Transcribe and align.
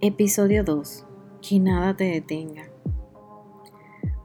Episodio 0.00 0.62
2. 0.62 1.04
Que 1.42 1.58
nada 1.58 1.96
te 1.96 2.04
detenga. 2.04 2.70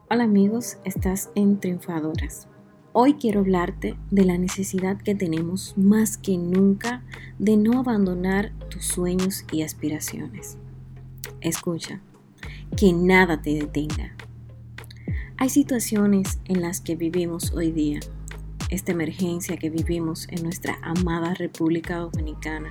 Hola 0.08 0.26
amigos, 0.26 0.78
estás 0.86 1.32
en 1.34 1.60
Triunfadoras. 1.60 2.48
Hoy 2.92 3.16
quiero 3.16 3.40
hablarte 3.40 3.98
de 4.12 4.24
la 4.24 4.38
necesidad 4.38 5.02
que 5.02 5.16
tenemos 5.16 5.76
más 5.76 6.18
que 6.18 6.38
nunca 6.38 7.04
de 7.40 7.58
no 7.58 7.80
abandonar 7.80 8.52
tus 8.70 8.86
sueños 8.86 9.46
y 9.52 9.64
aspiraciones. 9.64 10.60
Escucha, 11.42 12.02
que 12.78 12.94
nada 12.94 13.42
te 13.42 13.56
detenga. 13.56 14.16
Hay 15.38 15.50
situaciones 15.50 16.40
en 16.46 16.62
las 16.62 16.82
que 16.82 16.96
vivimos 16.96 17.52
hoy 17.52 17.72
día, 17.72 18.00
esta 18.70 18.92
emergencia 18.92 19.58
que 19.58 19.72
vivimos 19.72 20.28
en 20.30 20.44
nuestra 20.44 20.78
amada 20.84 21.34
República 21.34 21.98
Dominicana, 21.98 22.70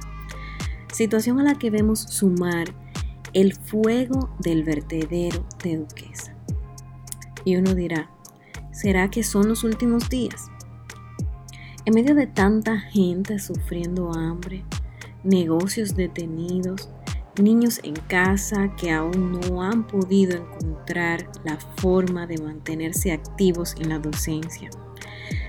situación 0.92 1.40
a 1.40 1.42
la 1.42 1.58
que 1.58 1.70
vemos 1.70 1.98
sumar 1.98 2.72
el 3.34 3.54
fuego 3.54 4.30
del 4.38 4.62
vertedero 4.62 5.44
de 5.62 5.78
Duquesa. 5.78 6.34
Y 7.44 7.56
uno 7.56 7.74
dirá, 7.74 8.10
¿será 8.72 9.10
que 9.10 9.22
son 9.22 9.48
los 9.48 9.64
últimos 9.64 10.08
días? 10.08 10.48
En 11.84 11.94
medio 11.94 12.14
de 12.14 12.26
tanta 12.26 12.78
gente 12.78 13.38
sufriendo 13.38 14.12
hambre, 14.12 14.64
negocios 15.24 15.96
detenidos, 15.96 16.90
niños 17.40 17.80
en 17.82 17.94
casa 17.94 18.74
que 18.76 18.92
aún 18.92 19.40
no 19.40 19.62
han 19.62 19.86
podido 19.86 20.36
encontrar 20.36 21.28
la 21.44 21.58
forma 21.78 22.26
de 22.26 22.38
mantenerse 22.38 23.12
activos 23.12 23.74
en 23.80 23.88
la 23.88 23.98
docencia, 23.98 24.68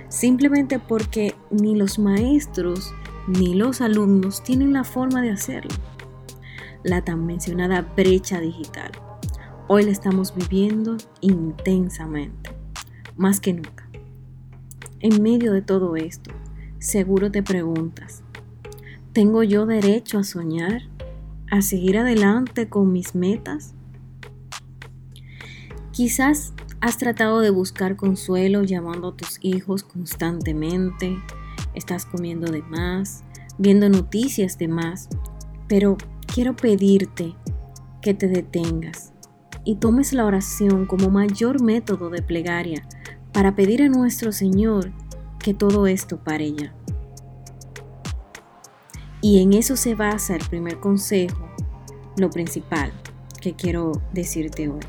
simplemente 0.08 0.80
porque 0.80 1.36
ni 1.52 1.76
los 1.76 2.00
maestros 2.00 2.94
ni 3.28 3.54
los 3.54 3.82
alumnos 3.82 4.42
tienen 4.42 4.74
la 4.74 4.84
forma 4.84 5.22
de 5.22 5.32
hacerlo 5.32 5.76
la 6.84 7.04
tan 7.04 7.26
mencionada 7.26 7.82
brecha 7.82 8.40
digital. 8.40 8.92
Hoy 9.68 9.84
la 9.84 9.92
estamos 9.92 10.36
viviendo 10.36 10.98
intensamente, 11.22 12.52
más 13.16 13.40
que 13.40 13.54
nunca. 13.54 13.88
En 15.00 15.22
medio 15.22 15.54
de 15.54 15.62
todo 15.62 15.96
esto, 15.96 16.32
seguro 16.80 17.32
te 17.32 17.42
preguntas, 17.44 18.24
¿tengo 19.14 19.44
yo 19.44 19.66
derecho 19.66 20.18
a 20.18 20.24
soñar? 20.24 20.84
¿A 21.50 21.62
seguir 21.62 21.98
adelante 21.98 22.68
con 22.68 22.92
mis 22.92 23.16
metas? 23.16 23.74
Quizás 25.92 26.54
has 26.82 26.98
tratado 26.98 27.40
de 27.40 27.50
buscar 27.50 27.96
consuelo 27.96 28.64
llamando 28.64 29.10
a 29.10 29.16
tus 29.16 29.38
hijos 29.42 29.84
constantemente, 29.84 31.16
estás 31.76 32.06
comiendo 32.06 32.52
de 32.52 32.62
más, 32.64 33.24
viendo 33.58 33.88
noticias 33.88 34.58
de 34.58 34.68
más, 34.68 35.08
pero 35.68 35.98
quiero 36.34 36.56
pedirte 36.56 37.36
que 38.02 38.16
te 38.16 38.28
detengas 38.28 39.14
y 39.64 39.76
tomes 39.76 40.14
la 40.14 40.26
oración 40.26 40.88
como 40.88 41.12
mayor 41.12 41.62
método 41.62 42.10
de 42.10 42.24
plegaria 42.24 42.88
para 43.32 43.54
pedir 43.54 43.84
a 43.84 43.88
nuestro 43.88 44.32
Señor 44.32 44.92
que 45.38 45.54
todo 45.54 45.86
esto 45.86 46.24
pare 46.24 46.54
ya. 46.54 46.74
Y 49.22 49.44
en 49.44 49.54
eso 49.54 49.78
se 49.78 49.94
basa 49.94 50.36
el 50.36 50.44
primer 50.50 50.80
consejo, 50.80 51.48
lo 52.18 52.32
principal 52.32 52.92
que 53.40 53.54
quiero 53.54 53.92
decirte 54.12 54.68
hoy. 54.70 54.82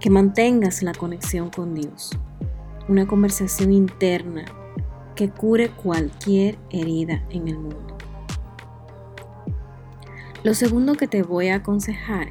Que 0.00 0.10
mantengas 0.10 0.82
la 0.82 0.92
conexión 0.92 1.50
con 1.50 1.72
Dios, 1.76 2.10
una 2.88 3.06
conversación 3.06 3.72
interna 3.72 4.44
que 5.14 5.30
cure 5.30 5.70
cualquier 5.70 6.58
herida 6.70 7.24
en 7.30 7.46
el 7.46 7.58
mundo. 7.58 7.99
Lo 10.42 10.54
segundo 10.54 10.94
que 10.94 11.06
te 11.06 11.22
voy 11.22 11.48
a 11.48 11.56
aconsejar 11.56 12.28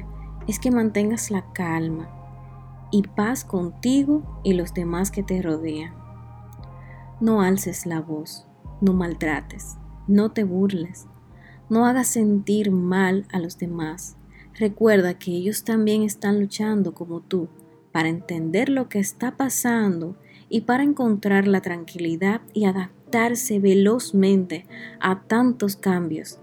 es 0.48 0.58
que 0.58 0.72
mantengas 0.72 1.30
la 1.30 1.52
calma 1.52 2.10
y 2.90 3.02
paz 3.02 3.44
contigo 3.44 4.40
y 4.42 4.54
los 4.54 4.74
demás 4.74 5.12
que 5.12 5.22
te 5.22 5.40
rodean. 5.40 5.94
No 7.20 7.40
alces 7.40 7.86
la 7.86 8.00
voz, 8.00 8.48
no 8.80 8.94
maltrates, 8.94 9.76
no 10.08 10.32
te 10.32 10.42
burles, 10.42 11.06
no 11.68 11.86
hagas 11.86 12.08
sentir 12.08 12.72
mal 12.72 13.28
a 13.30 13.38
los 13.38 13.58
demás. 13.58 14.16
Recuerda 14.58 15.14
que 15.16 15.30
ellos 15.30 15.62
también 15.62 16.02
están 16.02 16.40
luchando 16.40 16.94
como 16.94 17.20
tú 17.20 17.48
para 17.92 18.08
entender 18.08 18.70
lo 18.70 18.88
que 18.88 18.98
está 18.98 19.36
pasando 19.36 20.16
y 20.48 20.62
para 20.62 20.82
encontrar 20.82 21.46
la 21.46 21.60
tranquilidad 21.60 22.40
y 22.54 22.64
adaptarse 22.64 23.60
velozmente 23.60 24.66
a 24.98 25.20
tantos 25.28 25.76
cambios 25.76 26.39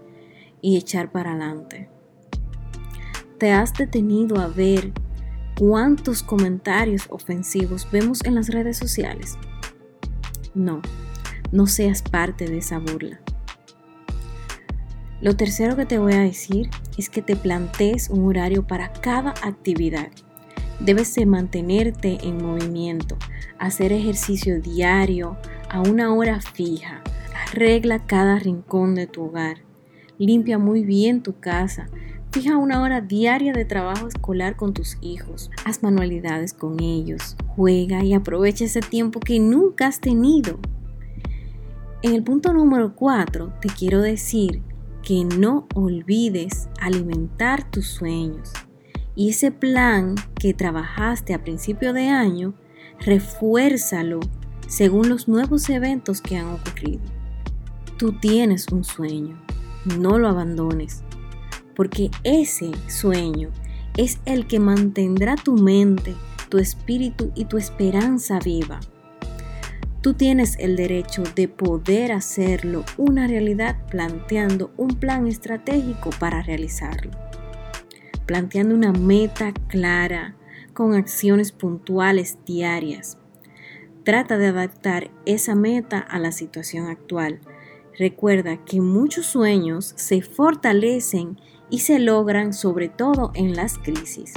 y 0.60 0.76
echar 0.76 1.10
para 1.10 1.30
adelante. 1.30 1.88
¿Te 3.38 3.52
has 3.52 3.72
detenido 3.74 4.40
a 4.40 4.48
ver 4.48 4.92
cuántos 5.56 6.22
comentarios 6.22 7.06
ofensivos 7.08 7.88
vemos 7.90 8.24
en 8.24 8.34
las 8.34 8.48
redes 8.48 8.76
sociales? 8.76 9.38
No, 10.54 10.82
no 11.52 11.66
seas 11.66 12.02
parte 12.02 12.46
de 12.46 12.58
esa 12.58 12.78
burla. 12.78 13.20
Lo 15.20 15.36
tercero 15.36 15.76
que 15.76 15.86
te 15.86 15.98
voy 15.98 16.14
a 16.14 16.20
decir 16.20 16.70
es 16.96 17.10
que 17.10 17.22
te 17.22 17.36
plantees 17.36 18.08
un 18.08 18.26
horario 18.26 18.66
para 18.66 18.92
cada 18.92 19.30
actividad. 19.42 20.08
Debes 20.80 21.14
de 21.14 21.26
mantenerte 21.26 22.18
en 22.22 22.44
movimiento, 22.44 23.16
hacer 23.58 23.92
ejercicio 23.92 24.60
diario 24.60 25.36
a 25.68 25.80
una 25.80 26.14
hora 26.14 26.40
fija. 26.40 27.02
Arregla 27.48 28.06
cada 28.06 28.38
rincón 28.38 28.94
de 28.94 29.06
tu 29.08 29.24
hogar. 29.24 29.67
Limpia 30.18 30.58
muy 30.58 30.82
bien 30.82 31.22
tu 31.22 31.38
casa. 31.38 31.88
Fija 32.32 32.56
una 32.56 32.82
hora 32.82 33.00
diaria 33.00 33.52
de 33.52 33.64
trabajo 33.64 34.08
escolar 34.08 34.56
con 34.56 34.74
tus 34.74 34.98
hijos. 35.00 35.48
Haz 35.64 35.84
manualidades 35.84 36.52
con 36.52 36.80
ellos. 36.80 37.36
Juega 37.54 38.02
y 38.02 38.14
aprovecha 38.14 38.64
ese 38.64 38.80
tiempo 38.80 39.20
que 39.20 39.38
nunca 39.38 39.86
has 39.86 40.00
tenido. 40.00 40.58
En 42.02 42.14
el 42.14 42.24
punto 42.24 42.52
número 42.52 42.96
4 42.96 43.54
te 43.60 43.68
quiero 43.68 44.02
decir 44.02 44.60
que 45.02 45.24
no 45.24 45.68
olvides 45.74 46.68
alimentar 46.80 47.70
tus 47.70 47.86
sueños. 47.86 48.52
Y 49.14 49.30
ese 49.30 49.52
plan 49.52 50.16
que 50.38 50.52
trabajaste 50.52 51.32
a 51.32 51.44
principio 51.44 51.92
de 51.92 52.08
año, 52.08 52.54
refuérzalo 53.00 54.18
según 54.66 55.08
los 55.08 55.28
nuevos 55.28 55.70
eventos 55.70 56.20
que 56.20 56.36
han 56.36 56.48
ocurrido. 56.48 57.02
Tú 57.96 58.12
tienes 58.12 58.66
un 58.70 58.84
sueño 58.84 59.47
no 59.96 60.18
lo 60.18 60.28
abandones, 60.28 61.02
porque 61.74 62.10
ese 62.24 62.72
sueño 62.88 63.50
es 63.96 64.20
el 64.24 64.46
que 64.46 64.60
mantendrá 64.60 65.36
tu 65.36 65.54
mente, 65.54 66.14
tu 66.48 66.58
espíritu 66.58 67.32
y 67.34 67.46
tu 67.46 67.56
esperanza 67.56 68.38
viva. 68.38 68.80
Tú 70.00 70.14
tienes 70.14 70.56
el 70.60 70.76
derecho 70.76 71.24
de 71.34 71.48
poder 71.48 72.12
hacerlo 72.12 72.84
una 72.96 73.26
realidad 73.26 73.76
planteando 73.90 74.72
un 74.76 74.88
plan 74.88 75.26
estratégico 75.26 76.10
para 76.20 76.40
realizarlo. 76.42 77.10
Planteando 78.24 78.74
una 78.74 78.92
meta 78.92 79.52
clara 79.66 80.36
con 80.72 80.94
acciones 80.94 81.50
puntuales 81.50 82.38
diarias. 82.46 83.18
Trata 84.04 84.38
de 84.38 84.46
adaptar 84.46 85.10
esa 85.26 85.56
meta 85.56 85.98
a 85.98 86.20
la 86.20 86.30
situación 86.30 86.86
actual 86.86 87.40
Recuerda 87.96 88.64
que 88.64 88.80
muchos 88.80 89.26
sueños 89.26 89.92
se 89.96 90.22
fortalecen 90.22 91.40
y 91.70 91.80
se 91.80 91.98
logran 91.98 92.52
sobre 92.52 92.88
todo 92.88 93.30
en 93.34 93.54
las 93.54 93.78
crisis. 93.78 94.34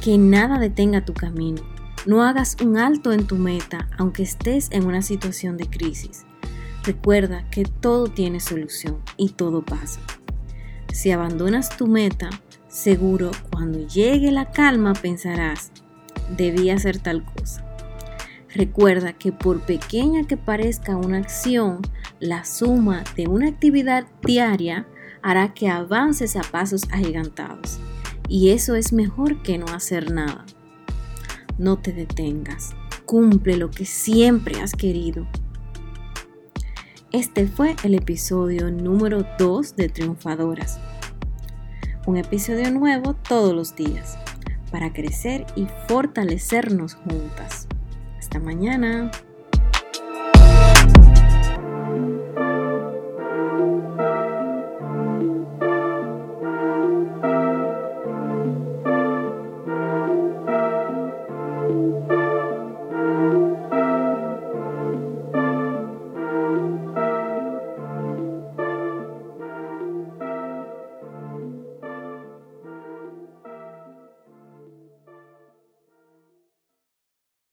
Que 0.00 0.18
nada 0.18 0.58
detenga 0.58 1.04
tu 1.04 1.12
camino. 1.12 1.62
No 2.06 2.22
hagas 2.22 2.56
un 2.62 2.76
alto 2.76 3.12
en 3.12 3.26
tu 3.26 3.36
meta 3.36 3.88
aunque 3.98 4.22
estés 4.22 4.68
en 4.70 4.86
una 4.86 5.02
situación 5.02 5.56
de 5.56 5.68
crisis. 5.68 6.24
Recuerda 6.84 7.50
que 7.50 7.64
todo 7.64 8.06
tiene 8.06 8.38
solución 8.38 9.02
y 9.16 9.30
todo 9.30 9.64
pasa. 9.64 10.00
Si 10.92 11.10
abandonas 11.10 11.76
tu 11.76 11.88
meta, 11.88 12.30
seguro 12.68 13.32
cuando 13.50 13.86
llegue 13.86 14.30
la 14.30 14.50
calma 14.52 14.92
pensarás, 14.94 15.72
debía 16.36 16.74
hacer 16.74 16.98
tal 16.98 17.24
cosa. 17.24 17.65
Recuerda 18.56 19.12
que 19.12 19.32
por 19.32 19.60
pequeña 19.66 20.26
que 20.26 20.38
parezca 20.38 20.96
una 20.96 21.18
acción, 21.18 21.82
la 22.20 22.46
suma 22.46 23.04
de 23.14 23.28
una 23.28 23.48
actividad 23.48 24.06
diaria 24.22 24.86
hará 25.20 25.52
que 25.52 25.68
avances 25.68 26.36
a 26.36 26.40
pasos 26.40 26.84
agigantados. 26.90 27.78
Y 28.30 28.48
eso 28.48 28.74
es 28.74 28.94
mejor 28.94 29.42
que 29.42 29.58
no 29.58 29.66
hacer 29.66 30.10
nada. 30.10 30.46
No 31.58 31.76
te 31.76 31.92
detengas. 31.92 32.74
Cumple 33.04 33.58
lo 33.58 33.70
que 33.70 33.84
siempre 33.84 34.62
has 34.62 34.72
querido. 34.72 35.28
Este 37.12 37.46
fue 37.46 37.76
el 37.84 37.94
episodio 37.94 38.70
número 38.70 39.26
2 39.38 39.76
de 39.76 39.90
Triunfadoras. 39.90 40.80
Un 42.06 42.16
episodio 42.16 42.70
nuevo 42.70 43.12
todos 43.12 43.54
los 43.54 43.76
días 43.76 44.16
para 44.72 44.94
crecer 44.94 45.44
y 45.56 45.66
fortalecernos 45.88 46.94
juntas. 46.94 47.68
Hasta 48.26 48.40
mañana. 48.40 49.12